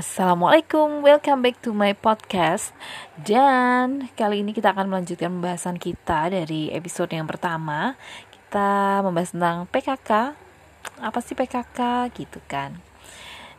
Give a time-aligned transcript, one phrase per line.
[0.00, 2.72] Assalamualaikum, welcome back to my podcast.
[3.20, 8.00] Dan kali ini kita akan melanjutkan pembahasan kita dari episode yang pertama.
[8.32, 10.32] Kita membahas tentang PKK
[11.04, 12.80] Apa sih PKK gitu kan.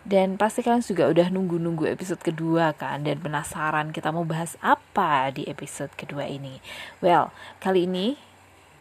[0.02, 5.30] Dan pasti kalian juga udah nunggu-nunggu episode kedua kan Dan penasaran kita mau bahas apa
[5.30, 6.58] di episode kedua ini.
[7.06, 7.30] Well,
[7.62, 8.18] kali ini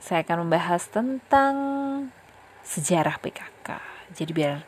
[0.00, 1.52] saya akan membahas tentang
[2.64, 3.68] sejarah PKK
[4.16, 4.64] Jadi biar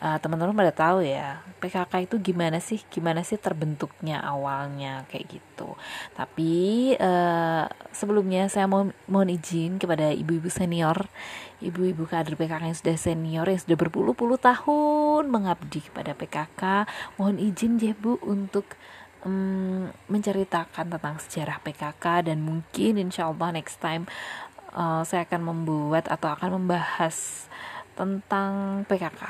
[0.00, 2.82] uh, teman-teman pada tahu ya PKK itu gimana sih?
[2.90, 5.06] Gimana sih terbentuknya awalnya?
[5.12, 5.76] Kayak gitu.
[6.16, 6.52] Tapi
[6.98, 11.06] uh, sebelumnya saya mau mohon izin kepada ibu-ibu senior
[11.64, 16.62] ibu-ibu kader PKK yang sudah senior yang sudah berpuluh-puluh tahun mengabdi kepada PKK
[17.16, 18.76] mohon izin ya bu untuk
[19.24, 24.04] um, menceritakan tentang sejarah PKK dan mungkin insya Allah next time
[24.76, 27.48] uh, saya akan membuat atau akan membahas
[27.94, 29.22] tentang PKK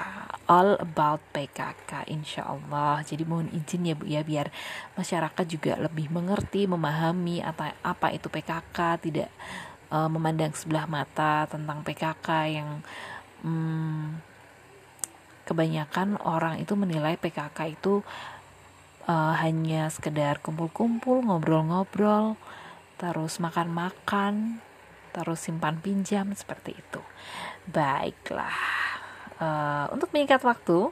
[0.48, 4.52] all about PKK insya Allah jadi mohon izin ya Bu ya biar
[4.96, 9.30] masyarakat juga lebih mengerti memahami apa apa itu PKK tidak
[9.92, 12.70] uh, memandang sebelah mata tentang PKK yang
[13.44, 14.16] um,
[15.44, 18.00] kebanyakan orang itu menilai PKK itu
[19.08, 22.36] uh, hanya sekedar kumpul-kumpul ngobrol-ngobrol
[22.96, 24.64] terus makan-makan
[25.14, 26.98] terus simpan pinjam seperti itu
[27.70, 28.58] baiklah
[29.38, 30.90] uh, untuk meningkat waktu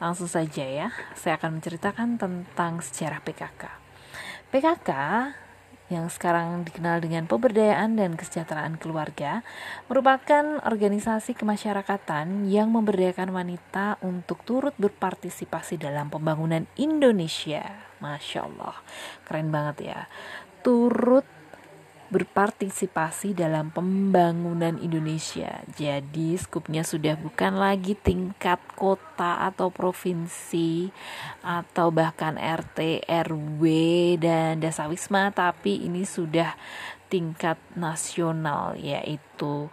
[0.00, 3.68] langsung saja ya saya akan menceritakan tentang sejarah PKK
[4.48, 4.90] PKK
[5.90, 9.42] yang sekarang dikenal dengan pemberdayaan dan kesejahteraan keluarga,
[9.90, 17.90] merupakan organisasi kemasyarakatan yang memberdayakan wanita untuk turut berpartisipasi dalam pembangunan Indonesia.
[17.98, 18.78] Masya Allah,
[19.26, 20.00] keren banget ya.
[20.62, 21.26] Turut
[22.10, 25.62] berpartisipasi dalam pembangunan Indonesia.
[25.78, 30.90] Jadi skupnya sudah bukan lagi tingkat kota atau provinsi
[31.40, 33.62] atau bahkan RT, RW
[34.18, 36.58] dan desa wisma tapi ini sudah
[37.10, 39.66] tingkat nasional yaitu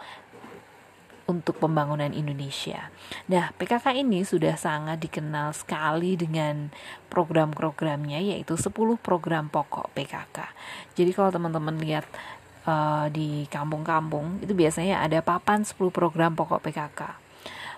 [1.28, 2.88] untuk pembangunan Indonesia.
[3.28, 6.72] Nah, PKK ini sudah sangat dikenal sekali dengan
[7.12, 10.38] program-programnya yaitu 10 program pokok PKK.
[10.96, 12.08] Jadi kalau teman-teman lihat
[12.64, 17.02] uh, di kampung-kampung itu biasanya ada papan 10 program pokok PKK.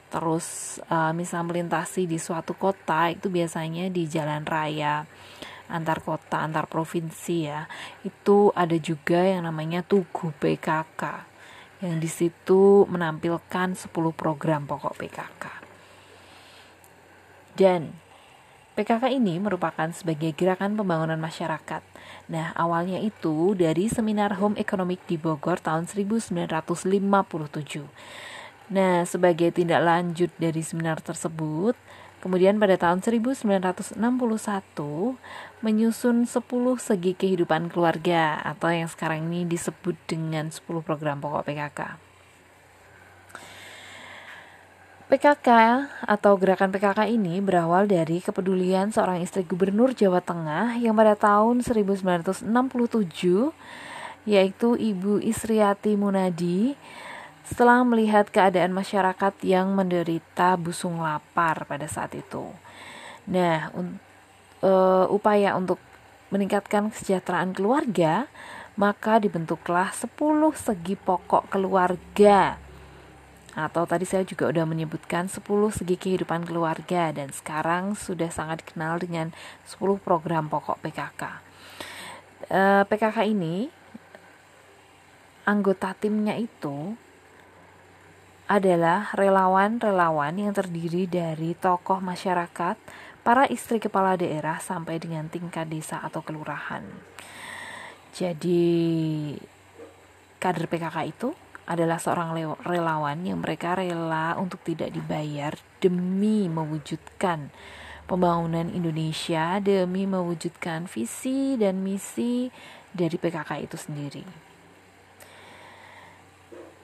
[0.09, 5.05] Terus uh, misal melintasi di suatu kota itu biasanya di jalan raya
[5.69, 7.69] antar kota, antar provinsi ya.
[8.01, 11.28] Itu ada juga yang namanya Tugu PKK
[11.79, 15.43] yang di situ menampilkan 10 program pokok PKK.
[17.55, 18.09] Dan
[18.79, 21.83] PKK ini merupakan sebagai gerakan pembangunan masyarakat.
[22.31, 26.31] Nah, awalnya itu dari seminar Home Economic di Bogor tahun 1957.
[28.71, 31.75] Nah, sebagai tindak lanjut dari seminar tersebut,
[32.19, 33.95] Kemudian pada tahun 1961
[35.63, 36.35] menyusun 10
[36.75, 41.79] segi kehidupan keluarga atau yang sekarang ini disebut dengan 10 program pokok PKK.
[45.09, 45.49] PKK
[46.05, 51.65] atau gerakan PKK ini berawal dari kepedulian seorang istri gubernur Jawa Tengah yang pada tahun
[51.65, 52.45] 1967
[54.29, 56.77] yaitu Ibu Isriati Munadi
[57.49, 62.45] setelah melihat keadaan masyarakat yang menderita busung lapar pada saat itu.
[63.25, 63.73] Nah,
[64.61, 65.81] uh, upaya untuk
[66.29, 68.29] meningkatkan kesejahteraan keluarga,
[68.77, 70.13] maka dibentuklah 10
[70.53, 72.61] segi pokok keluarga.
[73.57, 75.41] Atau tadi saya juga sudah menyebutkan 10
[75.73, 79.33] segi kehidupan keluarga dan sekarang sudah sangat dikenal dengan
[79.65, 81.21] 10 program pokok PKK.
[82.49, 83.73] Uh, PKK ini
[85.49, 86.93] anggota timnya itu
[88.49, 92.81] adalah relawan-relawan yang terdiri dari tokoh masyarakat,
[93.21, 96.81] para istri kepala daerah sampai dengan tingkat desa atau kelurahan.
[98.09, 99.37] Jadi
[100.41, 101.29] kader PKK itu
[101.69, 107.53] adalah seorang relawan yang mereka rela untuk tidak dibayar demi mewujudkan
[108.09, 112.49] pembangunan Indonesia, demi mewujudkan visi dan misi
[112.89, 114.25] dari PKK itu sendiri.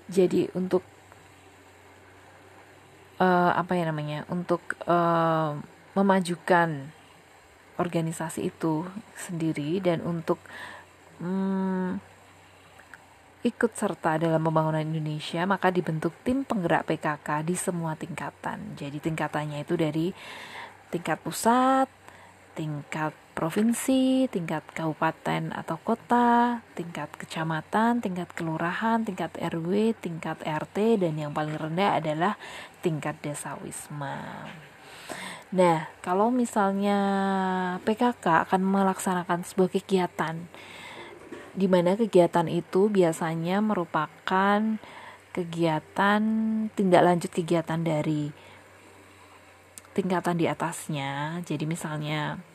[0.05, 0.94] Jadi untuk
[3.19, 5.55] uh, apa ya namanya untuk uh,
[5.95, 6.91] memajukan
[7.75, 10.39] organisasi itu sendiri dan untuk
[11.19, 11.99] um,
[13.45, 18.73] ikut serta dalam pembangunan Indonesia maka dibentuk tim penggerak PKK di semua tingkatan.
[18.73, 20.09] Jadi tingkatannya itu dari
[20.89, 21.87] tingkat pusat
[22.55, 31.19] tingkat provinsi, tingkat kabupaten atau kota, tingkat kecamatan, tingkat kelurahan, tingkat RW, tingkat RT, dan
[31.19, 32.39] yang paling rendah adalah
[32.79, 34.47] tingkat desa wisma.
[35.51, 36.97] Nah, kalau misalnya
[37.83, 40.47] PKK akan melaksanakan sebuah kegiatan
[41.55, 44.59] di mana kegiatan itu biasanya merupakan
[45.31, 46.21] kegiatan
[46.75, 48.31] tindak lanjut kegiatan dari
[49.95, 51.39] tingkatan di atasnya.
[51.47, 52.54] Jadi misalnya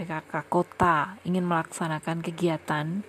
[0.00, 3.04] PKK kota ingin melaksanakan kegiatan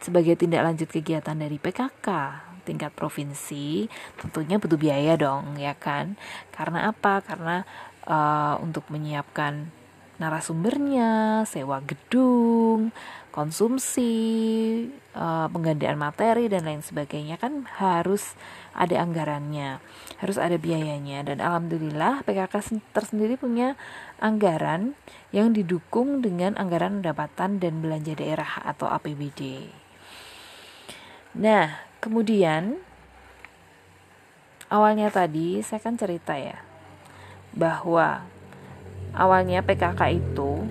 [0.00, 2.08] sebagai tindak lanjut kegiatan dari PKK
[2.64, 3.88] tingkat provinsi,
[4.20, 6.16] tentunya butuh biaya dong, ya kan?
[6.52, 7.20] Karena apa?
[7.24, 7.64] Karena
[8.06, 9.68] uh, untuk menyiapkan
[10.20, 12.92] narasumbernya, sewa gedung,
[13.32, 14.12] konsumsi,
[15.16, 18.36] uh, penggandaan materi dan lain sebagainya kan harus
[18.76, 19.80] ada anggarannya,
[20.20, 23.80] harus ada biayanya dan alhamdulillah PKK tersendiri punya
[24.20, 24.92] anggaran
[25.32, 29.72] yang didukung dengan anggaran pendapatan dan belanja daerah atau APBD.
[31.32, 32.76] Nah, kemudian
[34.68, 36.60] awalnya tadi saya kan cerita ya
[37.56, 38.26] bahwa
[39.14, 40.66] awalnya PKK itu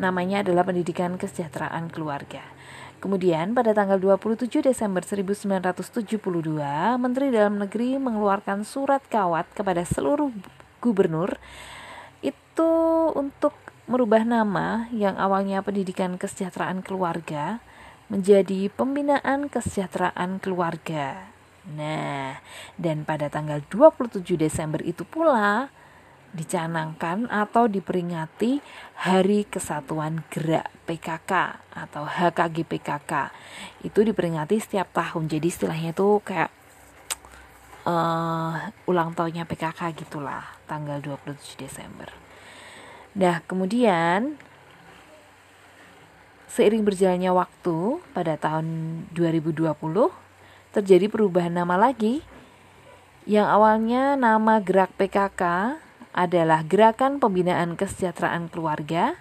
[0.00, 2.40] namanya adalah Pendidikan Kesejahteraan Keluarga.
[3.00, 6.20] Kemudian pada tanggal 27 Desember 1972,
[7.00, 10.32] Menteri Dalam Negeri mengeluarkan surat kawat kepada seluruh
[10.84, 11.36] gubernur
[12.20, 12.72] itu
[13.16, 13.56] untuk
[13.88, 17.64] merubah nama yang awalnya Pendidikan Kesejahteraan Keluarga
[18.12, 21.32] menjadi Pembinaan Kesejahteraan Keluarga.
[21.72, 22.40] Nah,
[22.76, 25.72] dan pada tanggal 27 Desember itu pula
[26.30, 28.62] dicanangkan atau diperingati
[29.02, 31.32] Hari Kesatuan Gerak PKK
[31.74, 33.12] atau HKG PKK.
[33.82, 35.26] Itu diperingati setiap tahun.
[35.26, 36.50] Jadi istilahnya itu kayak
[37.86, 42.10] uh, ulang tahunnya PKK gitulah, tanggal 27 Desember.
[43.18, 44.38] Nah, kemudian
[46.46, 48.66] seiring berjalannya waktu pada tahun
[49.14, 49.74] 2020
[50.70, 52.22] terjadi perubahan nama lagi
[53.26, 55.74] yang awalnya nama gerak PKK
[56.10, 59.14] adalah Gerakan Pembinaan Kesejahteraan Keluarga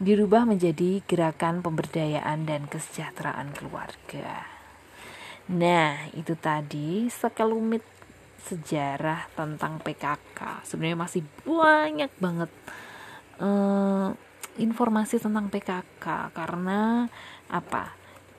[0.00, 4.48] dirubah menjadi Gerakan Pemberdayaan dan Kesejahteraan Keluarga.
[5.52, 7.84] Nah, itu tadi sekelumit
[8.44, 10.64] sejarah tentang PKK.
[10.64, 12.50] Sebenarnya masih banyak banget
[13.40, 14.12] uh,
[14.56, 17.08] informasi tentang PKK karena
[17.52, 17.92] apa?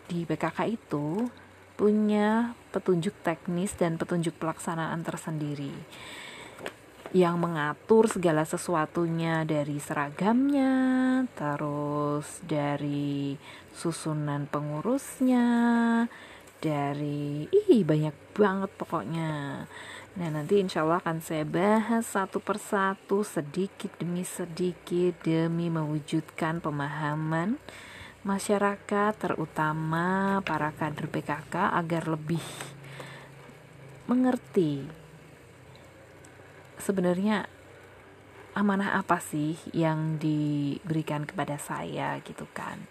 [0.06, 1.30] Di PKK itu
[1.76, 5.74] punya petunjuk teknis dan petunjuk pelaksanaan tersendiri
[7.14, 10.74] yang mengatur segala sesuatunya dari seragamnya,
[11.38, 13.38] terus dari
[13.76, 15.48] susunan pengurusnya,
[16.58, 19.66] dari ih banyak banget pokoknya.
[20.16, 27.60] Nah nanti insya Allah akan saya bahas satu persatu sedikit demi sedikit demi mewujudkan pemahaman
[28.24, 32.42] masyarakat terutama para kader PKK agar lebih
[34.10, 35.05] mengerti
[36.86, 37.50] sebenarnya
[38.54, 42.86] amanah apa sih yang diberikan kepada saya gitu kan?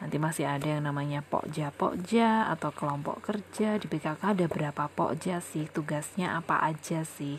[0.00, 3.76] Nanti masih ada yang namanya pokja pokja atau kelompok kerja.
[3.76, 5.68] Di PKK ada berapa pokja sih?
[5.68, 7.36] Tugasnya apa aja sih?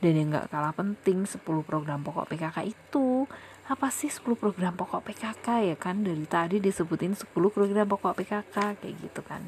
[0.00, 3.28] Dan yang gak kalah penting 10 program pokok PKK itu.
[3.68, 6.00] Apa sih 10 program pokok PKK ya kan?
[6.00, 9.44] Dari tadi disebutin 10 program pokok PKK kayak gitu kan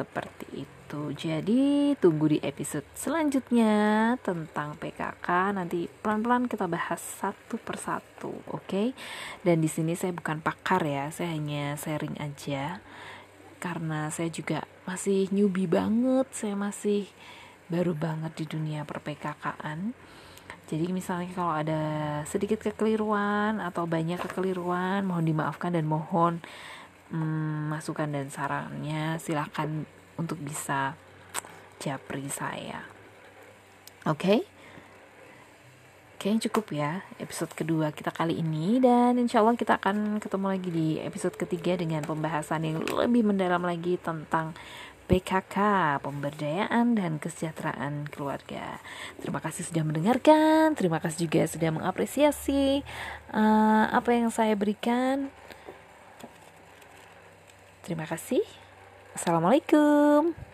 [0.00, 1.02] seperti itu.
[1.12, 5.52] Jadi tunggu di episode selanjutnya tentang PKK.
[5.52, 8.64] Nanti pelan-pelan kita bahas satu persatu, oke?
[8.64, 8.86] Okay?
[9.44, 12.80] Dan di sini saya bukan pakar ya, saya hanya sharing aja.
[13.60, 17.04] Karena saya juga masih newbie banget, saya masih
[17.68, 19.92] baru banget di dunia per PKK-an.
[20.70, 21.82] Jadi misalnya kalau ada
[22.24, 26.38] sedikit kekeliruan atau banyak kekeliruan, mohon dimaafkan dan mohon
[27.10, 29.84] hmm, masukan dan sarannya silahkan
[30.20, 30.92] untuk bisa
[31.80, 32.84] japri saya
[34.04, 34.40] oke okay?
[36.20, 40.68] Kayaknya cukup ya episode kedua kita kali ini dan insya Allah kita akan ketemu lagi
[40.68, 44.52] di episode ketiga dengan pembahasan yang lebih mendalam lagi tentang
[45.08, 45.56] PKK,
[46.04, 48.78] pemberdayaan dan kesejahteraan keluarga.
[49.18, 52.86] Terima kasih sudah mendengarkan, terima kasih juga sudah mengapresiasi
[53.32, 55.32] uh, apa yang saya berikan.
[57.82, 58.59] Terima kasih.
[59.14, 60.49] Assalamualaikum.